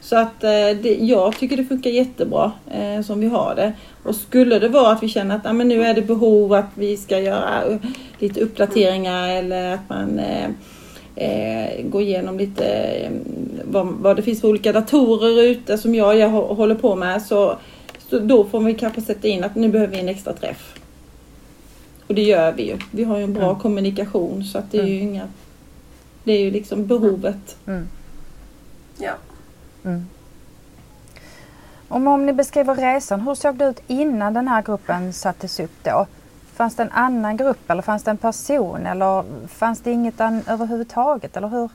Så 0.00 0.16
att 0.16 0.44
eh, 0.44 0.50
det, 0.82 0.96
jag 1.00 1.36
tycker 1.36 1.56
det 1.56 1.64
funkar 1.64 1.90
jättebra 1.90 2.52
eh, 2.70 3.02
som 3.02 3.20
vi 3.20 3.28
har 3.28 3.54
det. 3.54 3.72
Och 4.02 4.14
skulle 4.14 4.58
det 4.58 4.68
vara 4.68 4.92
att 4.92 5.02
vi 5.02 5.08
känner 5.08 5.36
att 5.36 5.46
ah, 5.46 5.52
men 5.52 5.68
nu 5.68 5.82
är 5.82 5.94
det 5.94 6.02
behov 6.02 6.52
att 6.52 6.70
vi 6.74 6.96
ska 6.96 7.18
göra 7.18 7.78
lite 8.18 8.40
uppdateringar 8.40 9.28
eller 9.28 9.74
att 9.74 9.88
man 9.88 10.18
eh, 10.18 10.48
eh, 11.18 11.84
gå 11.84 12.00
igenom 12.00 12.38
lite 12.38 12.66
eh, 12.66 13.10
vad, 13.64 13.86
vad, 13.86 14.16
det 14.16 14.22
finns 14.22 14.40
för 14.40 14.48
olika 14.48 14.72
datorer 14.72 15.42
ute 15.42 15.78
som 15.78 15.94
jag, 15.94 16.16
jag 16.16 16.28
håller 16.28 16.74
på 16.74 16.96
med. 16.96 17.22
Så, 17.22 17.58
så 18.08 18.18
då 18.18 18.44
får 18.44 18.60
vi 18.60 18.74
kanske 18.74 19.00
sätta 19.00 19.28
in 19.28 19.44
att 19.44 19.54
nu 19.54 19.68
behöver 19.68 19.92
vi 19.92 20.00
en 20.00 20.08
extra 20.08 20.32
träff. 20.32 20.74
Och 22.06 22.14
det 22.14 22.22
gör 22.22 22.52
vi 22.52 22.62
ju. 22.62 22.78
Vi 22.90 23.04
har 23.04 23.18
ju 23.18 23.24
en 23.24 23.32
bra 23.32 23.48
mm. 23.48 23.60
kommunikation 23.60 24.44
så 24.44 24.58
att 24.58 24.72
det 24.72 24.78
är 24.78 24.82
mm. 24.82 24.94
ju 24.94 25.00
inga... 25.00 25.28
Det 26.24 26.32
är 26.32 26.40
ju 26.40 26.50
liksom 26.50 26.86
behovet. 26.86 27.56
Mm. 27.66 27.88
Ja. 28.98 29.12
Mm. 29.84 30.06
Om, 31.88 32.06
om 32.06 32.26
ni 32.26 32.32
beskriver 32.32 32.74
resan, 32.74 33.20
hur 33.20 33.34
såg 33.34 33.56
det 33.56 33.64
ut 33.64 33.82
innan 33.86 34.34
den 34.34 34.48
här 34.48 34.62
gruppen 34.62 35.12
sattes 35.12 35.60
upp 35.60 35.84
då? 35.84 36.06
Fanns 36.58 36.76
det 36.76 36.82
en 36.82 36.92
annan 36.92 37.36
grupp 37.36 37.70
eller 37.70 37.82
fanns 37.82 38.04
det 38.04 38.10
en 38.10 38.16
person 38.16 38.86
eller 38.86 39.24
fanns 39.48 39.80
det 39.80 39.90
inget 39.90 40.20
an 40.20 40.42
överhuvudtaget 40.46 41.36
eller 41.36 41.48
hur? 41.48 41.70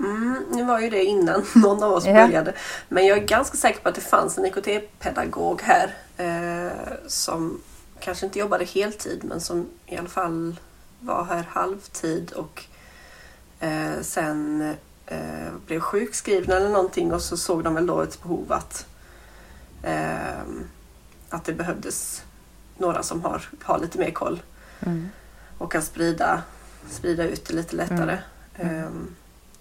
Mm, 0.00 0.44
nu 0.50 0.64
var 0.64 0.80
ju 0.80 0.90
det 0.90 1.04
innan 1.04 1.44
någon 1.54 1.82
av 1.82 1.92
oss 1.92 2.06
ja. 2.06 2.12
började. 2.12 2.54
Men 2.88 3.06
jag 3.06 3.18
är 3.18 3.22
ganska 3.22 3.56
säker 3.56 3.80
på 3.80 3.88
att 3.88 3.94
det 3.94 4.00
fanns 4.00 4.38
en 4.38 4.46
IKT-pedagog 4.46 5.62
här 5.62 5.94
eh, 6.16 6.72
som 7.06 7.60
kanske 8.00 8.26
inte 8.26 8.38
jobbade 8.38 8.64
heltid 8.64 9.24
men 9.24 9.40
som 9.40 9.66
i 9.86 9.96
alla 9.96 10.08
fall 10.08 10.60
var 11.00 11.24
här 11.24 11.44
halvtid 11.48 12.32
och 12.32 12.64
eh, 13.60 14.00
sen 14.02 14.74
eh, 15.06 15.52
blev 15.66 15.80
sjukskriven 15.80 16.56
eller 16.56 16.68
någonting 16.68 17.12
och 17.12 17.22
så 17.22 17.36
såg 17.36 17.64
de 17.64 17.74
väl 17.74 17.86
då 17.86 18.00
ett 18.00 18.22
behov 18.22 18.52
att, 18.52 18.86
eh, 19.82 20.42
att 21.30 21.44
det 21.44 21.52
behövdes 21.52 22.24
några 22.82 23.02
som 23.02 23.22
har, 23.24 23.42
har 23.62 23.78
lite 23.78 23.98
mer 23.98 24.10
koll 24.10 24.42
Mm. 24.86 25.08
och 25.58 25.72
kan 25.72 25.82
sprida, 25.82 26.42
sprida 26.90 27.24
ut 27.24 27.44
det 27.48 27.54
lite 27.54 27.76
lättare. 27.76 28.18
Mm. 28.56 28.76
Ehm, 28.84 29.14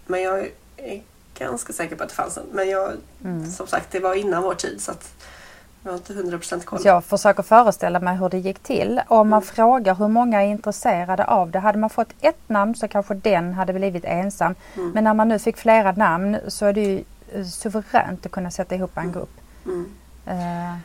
men 0.06 0.22
jag 0.22 0.40
är 0.78 1.02
ganska 1.38 1.74
säker 1.74 1.96
på 1.96 2.04
att 2.04 2.10
det 2.10 2.16
fanns 2.16 2.38
en. 2.38 2.44
Men 2.52 2.70
jag, 2.70 2.92
Mm. 3.24 3.52
som 3.52 3.68
sagt, 3.68 3.92
det 3.92 4.00
var 4.00 4.14
innan 4.16 4.44
vår 4.44 4.54
tid 4.56 4.82
så 4.82 4.92
att 4.92 5.14
jag 5.84 5.92
har 5.92 5.98
inte 5.98 6.14
100% 6.14 6.66
koll. 6.66 6.80
Jag 6.84 7.04
försöker 7.06 7.44
föreställa 7.44 8.00
mig 8.00 8.18
hur 8.18 8.30
det 8.30 8.38
gick 8.38 8.60
till. 8.60 9.02
Om 9.08 9.30
man 9.30 9.38
Mm. 9.42 9.48
frågar 9.56 9.96
hur 9.96 10.08
många 10.08 10.42
är 10.44 10.48
intresserade 10.48 11.26
av 11.26 11.52
det. 11.52 11.60
Hade 11.60 11.78
man 11.78 11.90
fått 11.90 12.10
ett 12.22 12.50
namn 12.50 12.76
så 12.76 12.88
kanske 12.88 13.14
den 13.14 13.54
hade 13.54 13.74
blivit 13.74 14.06
ensam. 14.06 14.56
Mm. 14.76 14.92
Men 14.92 15.04
när 15.04 15.14
man 15.14 15.28
nu 15.28 15.40
fick 15.40 15.58
flera 15.58 15.92
namn 15.92 16.38
så 16.48 16.66
är 16.66 16.74
det 16.74 16.82
ju 16.82 17.04
eh, 17.34 17.46
suveränt 17.46 18.26
att 18.26 18.32
kunna 18.32 18.52
sätta 18.52 18.76
ihop 18.76 18.98
en 18.98 19.12
grupp. 19.12 19.32
Mm. 19.66 19.86
Eh, 20.26 20.76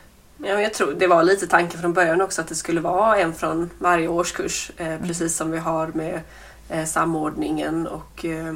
Ja, 0.43 0.61
jag 0.61 0.73
tror 0.73 0.93
det 0.93 1.07
var 1.07 1.23
lite 1.23 1.47
tanken 1.47 1.81
från 1.81 1.93
början 1.93 2.21
också 2.21 2.41
att 2.41 2.47
det 2.47 2.55
skulle 2.55 2.81
vara 2.81 3.17
en 3.17 3.33
från 3.33 3.69
varje 3.79 4.07
årskurs. 4.07 4.71
Eh, 4.77 4.87
Mm. 4.87 5.07
Precis 5.07 5.35
som 5.35 5.51
vi 5.51 5.57
har 5.57 5.87
med 5.87 6.21
eh, 6.69 6.85
samordningen 6.85 7.87
och 7.87 8.25
eh, 8.25 8.53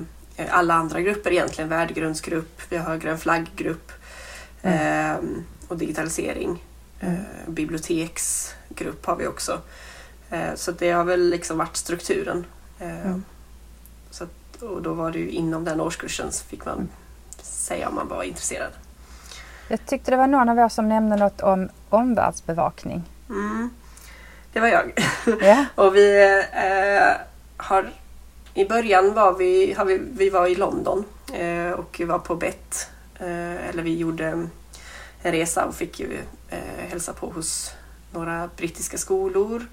alla 0.50 0.74
andra 0.74 1.02
grupper 1.02 1.32
egentligen. 1.32 1.70
Värdegrundsgrupp, 1.70 2.62
vi 2.70 2.78
har 2.78 2.98
grön 2.98 3.18
flagggrupp 3.18 3.92
eh, 4.62 5.16
och 5.68 5.78
digitalisering. 5.78 6.64
Mm. 7.00 7.16
Eh, 7.16 7.22
biblioteksgrupp 7.52 9.06
har 9.06 9.16
vi 9.16 9.28
också. 9.28 9.62
Eh, 10.30 10.56
så 10.56 10.72
det 10.72 10.92
har 10.92 11.04
väl 11.04 11.30
liksom 11.30 11.58
varit 11.58 11.78
strukturen. 11.78 12.46
Mm. 12.80 13.24
så 14.12 14.24
att, 14.24 14.62
och 14.62 14.82
då 14.82 14.94
var 14.94 15.12
det 15.12 15.20
ju 15.20 15.30
inom 15.30 15.64
den 15.66 15.82
årskursen 15.82 16.32
så 16.32 16.46
fick 16.46 16.66
man 16.66 16.74
Mm. 16.78 16.88
säga 17.42 17.90
om 17.90 17.96
man 17.96 18.08
var 18.08 18.24
intresserad. 18.24 18.72
Jag 19.72 19.86
tyckte 19.86 20.12
det 20.12 20.18
var 20.18 20.28
någon 20.28 20.50
av 20.50 20.60
er 20.60 20.70
som 20.70 20.90
nämnde 20.90 21.16
något 21.16 21.42
om 21.42 21.70
omvärldsbevakning. 21.90 23.04
Mm. 23.30 23.70
Det 24.54 24.60
var 24.60 24.68
jag. 24.68 24.94
Ja. 25.42 25.66
Och 25.76 25.96
vi 25.96 26.38
eh, 26.54 27.12
har... 27.58 27.94
I 28.54 28.66
början 28.66 29.14
var 29.14 29.38
vi, 29.38 29.74
har 29.74 29.86
vi, 29.86 30.02
vi 30.12 30.30
var 30.30 30.48
i 30.48 30.56
London 30.56 31.06
eh, 31.34 31.72
och 31.72 31.96
vi 32.00 32.06
var 32.06 32.20
på 32.20 32.36
BET. 32.36 32.90
Eh, 33.20 33.70
eller 33.70 33.84
vi 33.84 33.98
gjorde 33.98 34.28
en 34.28 34.50
resa 35.22 35.66
och 35.66 35.76
fick 35.76 36.00
ju 36.00 36.20
eh, 36.50 36.88
hälsa 36.90 37.14
på 37.14 37.30
hos 37.30 37.74
några 38.14 38.50
brittiska 38.58 38.98
skolor. 38.98 39.66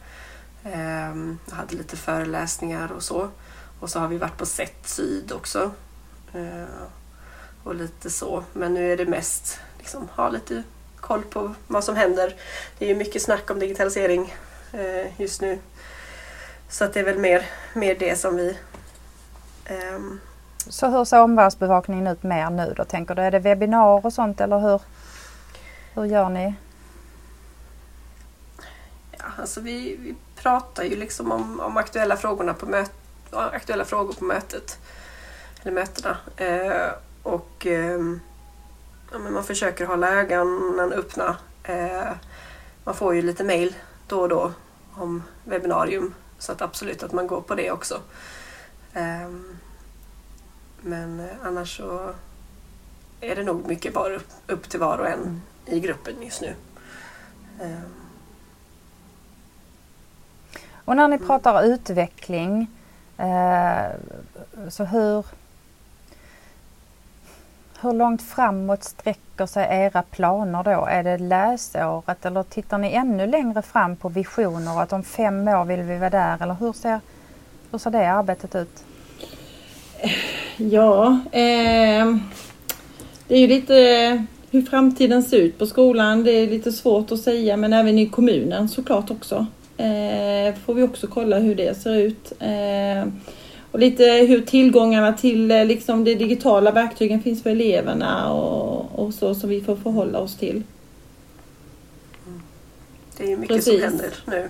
Eh, 0.65 1.55
hade 1.55 1.77
lite 1.77 1.97
föreläsningar 1.97 2.93
och 2.93 3.03
så. 3.03 3.29
Och 3.81 3.91
så 3.91 4.01
har 4.01 4.09
vi 4.09 4.19
varit 4.19 4.37
på 4.37 4.47
SET 4.47 4.89
Syd 4.89 5.33
också. 5.33 5.71
Eh, 6.35 6.85
och 7.65 7.75
lite 7.75 8.11
så. 8.11 8.45
Men 8.53 8.75
nu 8.75 8.93
är 8.93 8.97
det 8.97 9.07
mest 9.07 9.61
liksom, 9.89 10.09
ha 10.17 10.29
lite 10.29 10.63
koll 11.01 11.23
på 11.23 11.55
vad 11.67 11.85
som 11.85 11.97
händer. 11.97 12.35
Det 12.79 12.85
är 12.85 12.89
ju 12.89 12.95
mycket 12.95 13.23
snack 13.23 13.51
om 13.51 13.59
digitalisering 13.59 14.35
eh, 14.73 15.21
just 15.21 15.41
nu. 15.41 15.59
Så 16.69 16.85
att 16.85 16.93
det 16.95 17.01
är 17.01 17.05
väl 17.05 17.19
mer, 17.19 17.47
mer 17.75 17.95
det 17.99 18.17
som 18.19 18.37
vi... 18.37 18.59
ehm, 19.65 20.21
Så 20.69 20.89
hur 20.89 21.05
ser 21.05 21.21
omvärldsbevakningen 21.21 22.07
ut 22.07 22.23
mer 22.23 22.51
nu 22.51 22.75
då 22.77 22.85
tänker 22.85 23.15
du? 23.15 23.23
Är 23.23 23.31
det 23.31 23.39
webbinar 23.39 24.07
och 24.07 24.13
sånt 24.13 24.41
eller 24.41 24.59
hur, 24.59 24.81
hur 25.95 26.05
gör 26.05 26.29
ni? 26.29 26.55
ja, 29.19 29.25
alltså 29.39 29.61
vi, 29.61 29.97
vi 29.97 30.15
pratar 30.43 30.85
ju 30.85 30.97
liksom 30.97 31.33
om, 31.33 31.61
om 31.61 31.77
aktuella, 31.77 32.17
frågorna 32.17 32.55
på 32.55 32.67
möt, 32.67 32.93
aktuella 33.31 33.85
frågor 33.85 34.13
på 34.13 34.25
mötet. 34.25 34.79
Eller 35.63 35.73
mötena. 35.73 36.17
Eh, 36.37 36.93
och 37.23 37.67
ehm, 37.67 38.21
ja, 39.13 39.19
men 39.19 39.33
man 39.33 39.45
försöker 39.45 39.87
hålla 39.87 40.09
ögonen 40.09 40.93
öppna. 40.93 41.37
Eh, 41.63 42.13
man 42.85 42.95
får 42.95 43.15
ju 43.15 43.23
lite 43.23 43.45
mail 43.45 43.75
då 44.07 44.21
och 44.21 44.29
då 44.29 44.53
om 44.95 45.23
webbinarium. 45.45 46.15
Så 46.39 46.53
att 46.53 46.63
absolut 46.63 47.03
att 47.03 47.13
man 47.13 47.27
går 47.27 47.41
på 47.41 47.55
det 47.55 47.71
också. 47.71 48.01
Ehm, 48.95 49.59
men 50.81 51.21
eh, 51.21 51.27
annars 51.45 51.77
så 51.77 52.11
är 53.21 53.37
det 53.37 53.43
nog 53.43 53.67
mycket 53.67 53.95
bara 53.95 54.17
upp, 54.17 54.29
upp 54.47 54.69
till 54.69 54.81
var 54.81 54.99
och 54.99 55.09
en 55.09 55.19
Mm. 55.23 55.41
i 55.67 55.81
gruppen 55.81 56.23
just 56.23 56.41
nu. 56.41 56.55
Ehm, 57.63 57.83
Och 60.85 60.97
när 60.97 61.09
ni 61.09 61.17
Mm. 61.17 61.27
pratar 61.29 61.63
utveckling, 61.65 62.67
eh, 63.19 63.87
så 64.69 64.85
hur, 64.85 65.27
hur 67.81 67.93
långt 67.93 68.23
framåt 68.23 68.85
sträcker 68.85 69.47
sig 69.47 69.67
era 69.71 70.03
planer 70.03 70.65
då? 70.65 70.87
Är 70.91 71.03
det 71.03 71.19
läsåret 71.19 72.27
eller 72.27 72.43
tittar 72.43 72.79
ni 72.79 72.93
ännu 72.93 73.27
längre 73.27 73.63
fram 73.63 73.97
på 73.97 74.09
visioner 74.09 74.83
att 74.83 74.93
om 74.93 75.03
fem 75.03 75.49
år 75.49 75.65
vill 75.65 75.83
vi 75.83 75.99
vara 75.99 76.11
där 76.11 76.43
eller 76.43 76.55
hur 76.55 76.73
ser, 76.73 77.01
hur 77.71 77.79
ser 77.79 77.91
det 77.91 78.13
arbetet 78.13 78.55
ut? 78.55 78.85
Ja, 80.57 81.21
eh, 81.33 82.17
det 83.29 83.35
är 83.35 83.39
ju 83.39 83.47
lite 83.47 84.25
hur 84.51 84.63
framtiden 84.63 85.23
ser 85.23 85.37
ut 85.37 85.59
på 85.59 85.67
skolan. 85.67 86.25
Det 86.25 86.31
är 86.31 86.47
lite 86.47 86.73
svårt 86.73 87.13
att 87.13 87.21
säga 87.21 87.57
men 87.57 87.73
även 87.73 87.99
i 87.99 88.09
kommunen 88.09 88.69
såklart 88.69 89.11
också. 89.11 89.47
Eh, 89.77 90.55
får 90.65 90.75
vi 90.75 90.83
också 90.83 91.07
kolla 91.07 91.39
hur 91.39 91.55
det 91.55 91.79
ser 91.79 91.95
ut. 91.95 92.33
Eh, 92.39 93.13
och 93.73 93.79
lite 93.79 94.05
hur 94.05 94.41
tillgångarna 94.41 95.13
till 95.13 95.51
eh, 95.51 95.65
liksom, 95.65 96.05
de 96.05 96.15
digitala 96.15 96.71
verktygen 96.71 97.23
finns 97.23 97.43
för 97.43 97.51
eleverna 97.51 98.33
och, 98.33 98.99
och 99.05 99.15
så 99.15 99.35
som 99.35 99.51
vi 99.51 99.61
får 99.61 99.77
förhålla 99.77 100.19
oss 100.19 100.37
till. 100.37 100.63
Det 103.17 103.25
är 103.25 103.29
ju 103.29 103.37
mycket 103.37 103.57
Precis. 103.57 103.75
som 103.75 103.83
händer 103.83 104.15
nu. 104.27 104.49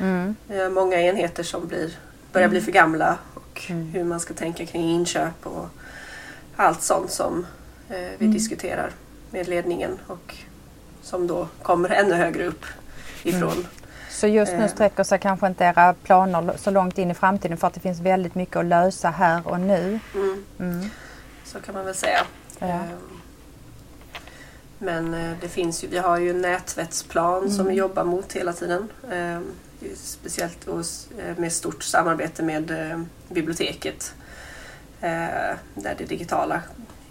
Mm. 0.00 0.74
Många 0.74 1.00
enheter 1.02 1.42
som 1.42 1.66
blir, 1.68 1.90
börjar 2.32 2.48
bli 2.48 2.60
för 2.60 2.72
gamla 2.72 3.18
och 3.34 3.42
Mm. 3.70 3.86
hur 3.86 4.04
man 4.04 4.20
ska 4.20 4.34
tänka 4.34 4.66
kring 4.66 4.82
inköp 4.90 5.46
och 5.46 5.66
allt 6.56 6.82
sånt 6.82 7.10
som 7.10 7.46
eh, 7.88 7.96
vi 8.18 8.24
Mm. 8.24 8.32
diskuterar 8.34 8.90
med 9.30 9.48
ledningen 9.48 9.90
och 10.06 10.34
som 11.02 11.26
då 11.26 11.48
kommer 11.62 11.88
ännu 11.88 12.14
högre 12.14 12.46
upp 12.46 12.64
ifrån. 13.22 13.66
Så 14.20 14.26
just 14.26 14.52
nu 14.52 14.62
Eh. 14.64 14.68
sträcker 14.70 15.04
sig 15.04 15.18
kanske 15.18 15.46
inte 15.46 15.64
era 15.64 15.94
planer 15.94 16.54
så 16.58 16.70
långt 16.70 16.98
in 16.98 17.10
i 17.10 17.14
framtiden 17.14 17.56
för 17.56 17.66
att 17.66 17.74
det 17.74 17.80
finns 17.80 18.00
väldigt 18.00 18.34
mycket 18.34 18.56
att 18.56 18.64
lösa 18.64 19.10
här 19.10 19.48
och 19.48 19.60
nu. 19.60 20.00
Mm. 20.14 20.44
Mm. 20.60 20.90
Så 21.44 21.60
kan 21.60 21.74
man 21.74 21.84
väl 21.84 21.94
säga. 21.94 22.20
Ja. 22.58 22.66
Ehm, 22.66 23.20
Men 24.78 25.14
eh, 25.14 25.36
det 25.40 25.48
finns 25.48 25.84
ju, 25.84 25.88
vi 25.88 25.98
har 25.98 26.18
ju 26.18 26.30
en 26.30 26.40
nätvettsplan 26.42 27.50
som 27.50 27.60
Mm. 27.60 27.66
vi 27.72 27.74
jobbar 27.78 28.04
mot 28.04 28.32
hela 28.32 28.52
tiden. 28.52 28.88
Speciellt 29.94 30.68
eh, 30.68 31.36
med 31.36 31.52
stort 31.52 31.82
samarbete 31.82 32.42
med 32.42 32.70
eh, 32.90 33.00
biblioteket. 33.28 34.14
Eh, 35.00 35.54
Där 35.74 35.94
det 35.98 36.04
digitala 36.04 36.62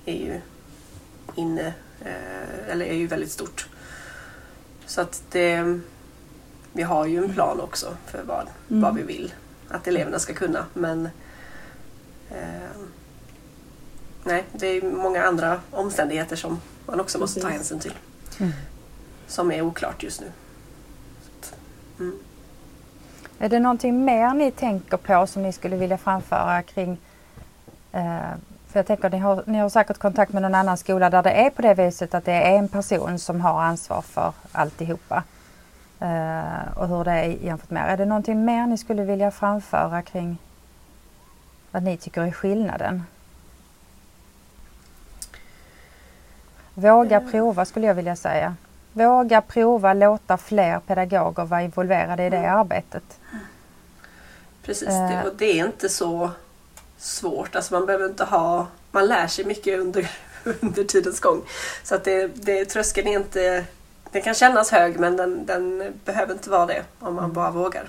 är 0.05 0.13
ju 0.15 0.41
inne, 1.35 1.73
eh, 2.05 2.69
eller 2.71 2.85
är 2.85 2.93
ju 2.95 3.07
väldigt 3.07 3.31
stort. 3.31 3.67
Så 4.85 5.01
att 5.01 5.23
det, 5.31 5.79
vi 6.75 6.83
har 6.83 7.05
ju 7.05 7.23
en 7.23 7.33
plan 7.33 7.61
också 7.61 7.87
för 8.05 8.23
vad, 8.23 8.47
Mm. 8.69 8.81
vad 8.81 8.95
vi 8.95 9.03
vill 9.03 9.33
att 9.69 9.87
eleverna 9.87 10.19
ska 10.19 10.33
kunna. 10.33 10.65
Men 10.73 11.09
eh, 12.31 12.77
nej, 14.23 14.43
det 14.51 14.67
är 14.67 14.81
många 14.81 15.23
andra 15.23 15.59
omständigheter 15.71 16.35
som 16.35 16.61
man 16.85 16.99
också 16.99 17.19
måste 17.19 17.39
ta 17.41 17.47
hänsyn 17.47 17.79
till. 17.79 17.93
Mm. 18.39 18.51
Som 19.27 19.51
är 19.51 19.61
oklart 19.61 20.03
just 20.03 20.21
nu. 20.21 20.27
Mm. 21.99 22.19
Är 23.39 23.49
det 23.49 23.59
någonting 23.59 24.05
mer 24.05 24.33
ni 24.33 24.51
tänker 24.51 24.97
på 24.97 25.27
som 25.27 25.43
ni 25.43 25.53
skulle 25.53 25.75
vilja 25.75 25.97
framföra 25.97 26.61
kring 26.63 26.97
eh, 27.91 28.19
för 28.67 28.79
jag 28.79 28.85
tänker 28.87 29.09
ni 29.09 29.17
har, 29.17 29.43
ni 29.45 29.57
har 29.57 29.69
säkert 29.69 29.97
kontakt 29.97 30.33
med 30.33 30.41
någon 30.41 30.55
annan 30.55 30.77
skola 30.77 31.09
där 31.09 31.23
det 31.23 31.31
är 31.31 31.49
på 31.49 31.61
det 31.61 31.73
viset 31.73 32.13
att 32.13 32.25
det 32.25 32.33
är 32.33 32.57
en 32.57 32.67
person 32.67 33.19
som 33.19 33.41
har 33.41 33.61
ansvar 33.61 34.01
för 34.01 34.33
alltihopa. 34.51 35.23
Eh, 35.99 36.77
och 36.77 36.87
hur 36.87 37.03
det 37.03 37.11
är 37.11 37.23
jämfört 37.23 37.69
med 37.69 37.83
er. 37.87 37.93
Är 37.93 37.97
det 37.97 38.05
någonting 38.05 38.45
mer 38.45 38.67
ni 38.67 38.77
skulle 38.77 39.03
vilja 39.03 39.31
framföra 39.31 40.01
kring 40.01 40.37
vad 41.71 41.83
ni 41.83 41.97
tycker 41.97 42.21
är 42.21 42.31
skillnaden? 42.31 43.03
Våga 46.73 47.17
Mm. 47.17 47.31
prova 47.31 47.65
skulle 47.65 47.87
jag 47.87 47.95
vilja 47.95 48.15
säga. 48.15 48.55
Våga 48.93 49.41
prova, 49.41 49.93
låta 49.93 50.37
fler 50.37 50.79
pedagoger 50.79 51.45
vara 51.45 51.61
involverade 51.63 52.25
i 52.25 52.29
det 52.29 52.37
Mm. 52.37 52.55
arbetet. 52.59 53.19
Precis, 54.63 54.89
Eh. 54.89 55.09
det, 55.09 55.29
och 55.29 55.35
det 55.37 55.59
är 55.59 55.65
inte 55.65 55.89
så 55.89 56.31
svårt. 56.97 57.55
Alltså 57.55 57.73
man 57.73 57.85
behöver 57.85 58.05
inte 58.05 58.23
ha... 58.23 58.67
Man 58.91 59.05
lär 59.07 59.27
sig 59.27 59.45
mycket 59.45 59.79
under, 59.79 60.11
under 60.61 60.83
tidens 60.83 61.19
gång. 61.19 61.41
Så 61.83 61.95
att 61.95 62.03
det, 62.03 62.27
det, 62.27 62.65
tröskeln 62.65 63.07
är 63.07 63.17
inte... 63.19 63.65
Den 64.15 64.21
kan 64.23 64.33
kännas 64.33 64.71
hög 64.71 64.99
men 64.99 65.17
den, 65.17 65.45
den 65.45 65.93
behöver 66.05 66.33
inte 66.33 66.49
vara 66.49 66.65
det 66.65 66.81
om 66.99 67.15
man 67.15 67.23
Mm. 67.23 67.33
bara 67.33 67.51
vågar. 67.51 67.83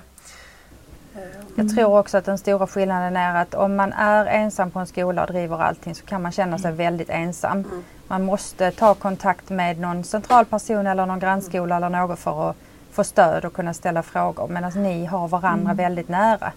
Jag 1.55 1.75
tror 1.75 1.99
också 1.99 2.17
att 2.17 2.25
den 2.25 2.37
stora 2.37 2.67
skillnaden 2.67 3.17
är 3.17 3.41
att 3.41 3.53
om 3.53 3.75
man 3.75 3.93
är 3.93 4.25
ensam 4.25 4.71
på 4.71 4.79
en 4.79 4.87
skola 4.87 5.21
och 5.21 5.27
driver 5.33 5.61
allting 5.63 5.95
så 5.95 6.05
kan 6.05 6.21
man 6.21 6.31
känna 6.31 6.57
sig 6.57 6.71
väldigt 6.71 7.09
ensam. 7.09 7.51
Mm. 7.57 7.83
Man 8.07 8.23
måste 8.23 8.71
ta 8.71 8.93
kontakt 8.93 9.49
med 9.49 9.79
någon 9.79 10.03
central 10.03 10.45
person 10.45 10.87
eller 10.87 11.05
någon 11.05 11.19
grannskola 11.19 11.75
eller 11.75 11.89
något 11.89 12.19
för 12.19 12.49
att 12.49 12.55
få 12.91 13.03
stöd 13.03 13.45
och 13.45 13.53
kunna 13.53 13.73
ställa 13.73 14.03
frågor 14.03 14.47
medan 14.47 14.71
ni 14.83 15.05
har 15.05 15.27
varandra 15.27 15.71
Mm. 15.71 15.77
väldigt 15.77 16.09
nära. 16.09 16.51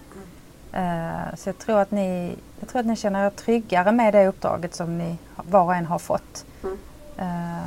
Eh, 0.72 1.34
så 1.36 1.48
jag 1.48 1.58
tror, 1.58 1.78
att 1.80 1.90
ni, 1.90 2.36
jag 2.60 2.68
tror 2.68 2.80
att 2.80 2.86
ni 2.86 2.96
känner 2.96 3.26
er 3.26 3.30
tryggare 3.30 3.92
med 3.92 4.14
det 4.14 4.26
uppdraget 4.28 4.74
som 4.74 4.98
ni 4.98 5.18
var 5.36 5.62
och 5.64 5.74
en 5.74 5.86
har 5.86 5.98
fått. 5.98 6.44
Mm. 6.62 6.78
Eh, 7.18 7.64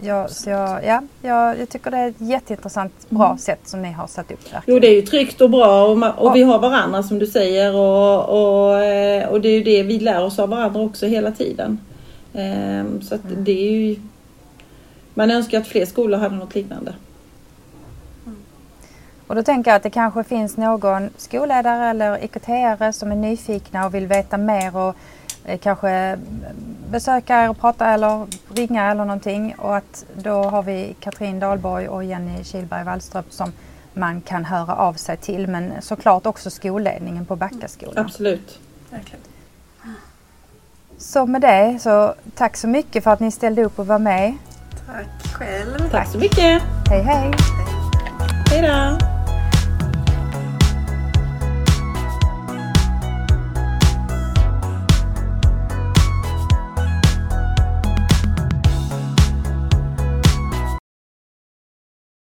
ja, 0.00 0.28
så 0.28 0.50
jag, 0.50 0.84
ja, 0.84 1.02
jag, 1.22 1.58
jag 1.60 1.68
tycker 1.68 1.90
det 1.90 1.96
är 1.96 2.08
ett 2.08 2.20
jätteintressant, 2.20 2.92
bra 3.08 3.26
Mm. 3.26 3.38
sätt 3.38 3.60
som 3.64 3.82
ni 3.82 3.92
har 3.92 4.06
satt 4.06 4.30
upp. 4.32 4.38
Jo 4.44 4.52
verkligen. 4.54 4.80
det 4.80 4.86
är 4.88 4.94
ju 4.94 5.02
tryggt 5.02 5.40
och 5.40 5.50
bra 5.50 5.84
och, 5.86 6.26
och 6.26 6.36
vi 6.36 6.42
har 6.42 6.58
varandra 6.58 7.02
som 7.02 7.18
du 7.18 7.26
säger 7.26 7.74
och, 7.74 8.28
och, 8.68 8.82
eh, 8.82 9.28
och 9.28 9.40
det 9.40 9.48
är 9.48 9.52
ju 9.58 9.62
det 9.64 9.82
vi 9.82 10.00
lär 10.00 10.24
oss 10.24 10.38
av 10.38 10.48
varandra 10.48 10.80
också 10.80 11.06
hela 11.06 11.30
tiden. 11.32 11.78
Ehm, 12.34 13.02
Så 13.02 13.14
att 13.14 13.20
det 13.38 13.52
är 13.68 13.70
ju 13.70 13.96
Man 15.14 15.30
önskar 15.30 15.58
att 15.60 15.66
fler 15.66 15.86
skolor 15.86 16.18
hade 16.18 16.34
något 16.36 16.54
liknande. 16.54 16.94
Och 19.26 19.34
då 19.34 19.42
tänker 19.42 19.70
jag 19.70 19.76
att 19.76 19.82
det 19.82 19.90
kanske 19.90 20.24
finns 20.24 20.56
någon 20.56 21.10
skolledare 21.16 21.90
eller 21.90 22.18
IKT-are 22.18 22.92
som 22.92 23.12
är 23.12 23.16
nyfikna 23.16 23.86
och 23.86 23.94
vill 23.94 24.06
veta 24.06 24.36
mer 24.36 24.76
och 24.76 24.96
eh, 25.44 25.58
kanske 25.58 26.18
besöka 26.90 27.44
er 27.44 27.50
och 27.50 27.58
prata 27.58 27.86
eller 27.86 28.26
ringa 28.54 28.90
eller 28.90 29.04
någonting. 29.04 29.54
Och 29.58 29.76
att 29.76 30.04
då 30.14 30.42
har 30.42 30.62
vi 30.62 30.94
Katrin 31.00 31.40
Dahlborg 31.40 31.88
och 31.88 32.04
Jenny 32.04 32.44
Kihlberg 32.44 32.84
Wallström 32.84 33.24
som 33.30 33.52
man 33.94 34.20
kan 34.20 34.44
höra 34.44 34.74
av 34.76 34.94
sig 34.94 35.16
till. 35.16 35.46
Men 35.46 35.72
såklart 35.80 36.26
också 36.26 36.50
skolledningen 36.50 37.26
på 37.26 37.36
Backaskolan. 37.36 38.04
Absolut. 38.04 38.58
Verkligen. 38.90 39.20
Så 40.98 41.26
med 41.26 41.40
det 41.40 41.78
så 41.80 42.14
tack 42.34 42.56
så 42.56 42.68
mycket 42.68 43.04
för 43.04 43.10
att 43.10 43.20
ni 43.20 43.30
ställde 43.30 43.64
upp 43.64 43.78
och 43.78 43.86
var 43.86 43.98
med. 43.98 44.34
Tack 44.86 45.34
själv. 45.34 45.90
Tack 45.90 46.08
så 46.08 46.18
mycket. 46.18 46.62
Hej 46.90 47.02
hej! 47.02 47.32
Hej. 48.50 49.13